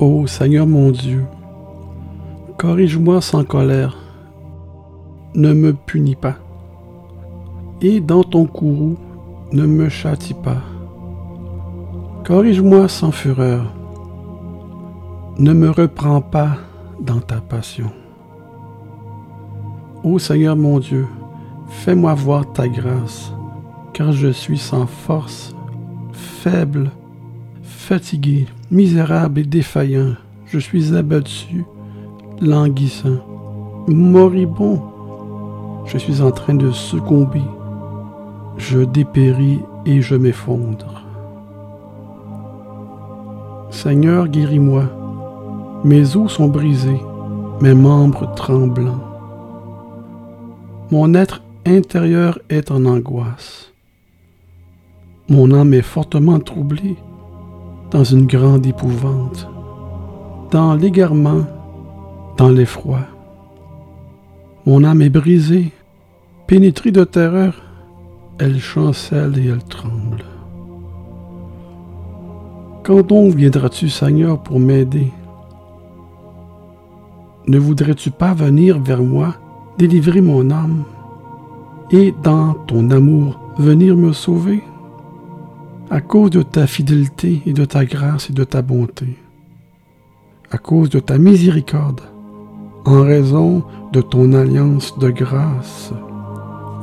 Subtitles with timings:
[0.00, 1.24] Ô Seigneur mon Dieu,
[2.58, 3.96] corrige-moi sans colère,
[5.36, 6.34] ne me punis pas,
[7.80, 8.96] et dans ton courroux,
[9.52, 10.62] ne me châtie pas.
[12.24, 13.72] Corrige-moi sans fureur,
[15.38, 16.56] ne me reprends pas
[17.00, 17.92] dans ta passion.
[20.02, 21.06] Ô Seigneur mon Dieu,
[21.68, 23.32] fais-moi voir ta grâce,
[23.92, 25.54] car je suis sans force,
[26.12, 26.90] faible,
[27.84, 30.14] fatigué, misérable et défaillant.
[30.46, 31.66] Je suis abattu,
[32.40, 33.18] languissant,
[33.86, 34.80] moribond.
[35.84, 37.44] Je suis en train de succomber.
[38.56, 41.04] Je dépéris et je m'effondre.
[43.70, 44.84] Seigneur, guéris-moi.
[45.84, 47.02] Mes os sont brisés,
[47.60, 49.04] mes membres tremblants.
[50.90, 53.72] Mon être intérieur est en angoisse.
[55.28, 56.96] Mon âme est fortement troublée
[57.94, 59.48] dans une grande épouvante,
[60.50, 61.44] dans l'égarement,
[62.36, 62.98] dans l'effroi.
[64.66, 65.70] Mon âme est brisée,
[66.48, 67.54] pénétrée de terreur,
[68.40, 70.24] elle chancelle et elle tremble.
[72.82, 75.12] Quand donc viendras-tu, Seigneur, pour m'aider?
[77.46, 79.36] Ne voudrais-tu pas venir vers moi,
[79.78, 80.82] délivrer mon âme,
[81.92, 84.64] et dans ton amour venir me sauver?
[85.94, 89.16] À cause de ta fidélité et de ta grâce et de ta bonté,
[90.50, 92.00] à cause de ta miséricorde,
[92.84, 95.92] en raison de ton alliance de grâce,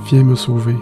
[0.06, 0.78] viens me sauver.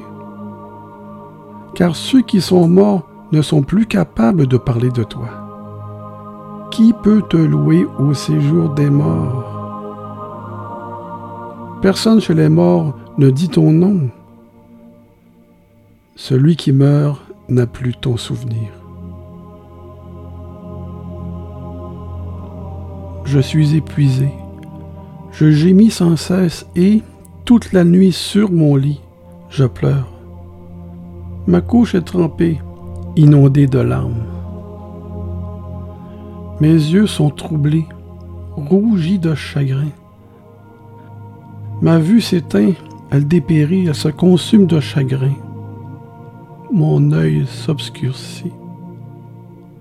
[1.73, 6.67] Car ceux qui sont morts ne sont plus capables de parler de toi.
[6.69, 9.43] Qui peut te louer au séjour des morts?
[11.81, 14.07] Personne chez les morts ne dit ton nom.
[16.15, 17.19] Celui qui meurt
[17.49, 18.69] n'a plus ton souvenir.
[23.25, 24.29] Je suis épuisé.
[25.31, 27.01] Je gémis sans cesse et,
[27.45, 29.01] toute la nuit sur mon lit,
[29.49, 30.11] je pleure.
[31.47, 32.59] Ma couche est trempée
[33.15, 34.25] inondé de larmes.
[36.59, 37.85] Mes yeux sont troublés,
[38.55, 39.91] rougis de chagrin.
[41.81, 42.73] Ma vue s'éteint,
[43.11, 45.35] elle dépérit, elle se consume de chagrin.
[46.71, 48.53] Mon œil s'obscurcit.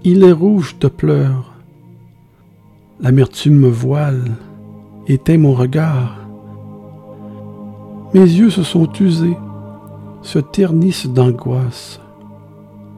[0.04, 1.52] Il est rouge de pleurs.
[2.98, 4.36] L'amertume me voile,
[5.06, 6.16] éteint mon regard.
[8.14, 9.36] Mes yeux se sont usés,
[10.22, 12.00] se ternissent d'angoisse.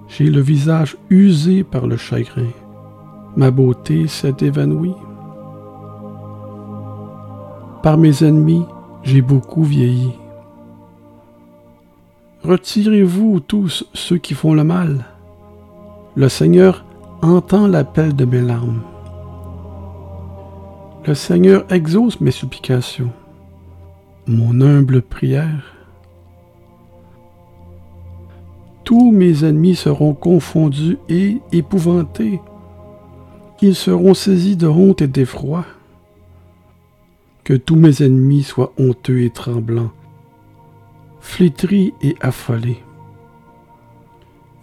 [0.07, 2.53] J'ai le visage usé par le chagrin.
[3.35, 4.95] Ma beauté s'est évanouie.
[7.83, 8.65] Par mes ennemis,
[9.03, 10.13] j'ai beaucoup vieilli.
[12.45, 15.05] Retirez-vous tous ceux qui font le mal.
[16.15, 16.85] Le Seigneur
[17.23, 18.83] entend l'appel de mes larmes.
[21.07, 23.13] Le Seigneur exauce mes supplications.
[24.27, 25.81] Mon humble prière
[28.91, 32.41] tous mes ennemis seront confondus et épouvantés.
[33.63, 35.65] Ils seront saisis de honte et d'effroi.
[37.45, 39.93] Que tous mes ennemis soient honteux et tremblants,
[41.21, 42.83] flétris et affolés.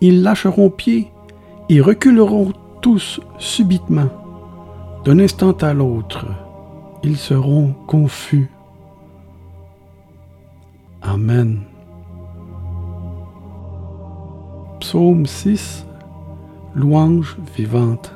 [0.02, 1.12] Ils lâcheront pied
[1.70, 4.10] et reculeront tous subitement.
[5.06, 6.26] D'un instant à l'autre,
[7.04, 8.50] ils seront confus.
[11.02, 11.62] Amen.
[14.80, 15.86] Psaume 6
[16.76, 18.14] Louange vivante.